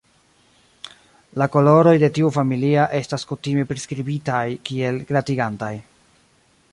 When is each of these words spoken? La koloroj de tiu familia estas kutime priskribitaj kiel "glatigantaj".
La 1.41 1.47
koloroj 1.55 1.93
de 2.03 2.09
tiu 2.15 2.31
familia 2.37 2.87
estas 3.01 3.27
kutime 3.33 3.67
priskribitaj 3.73 4.43
kiel 4.71 5.01
"glatigantaj". 5.13 5.73